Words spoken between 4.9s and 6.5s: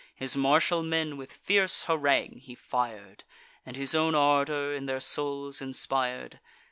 souls inspir'd.